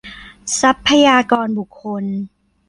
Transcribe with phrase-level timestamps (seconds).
[0.59, 2.03] ทรัพยากรบุคคล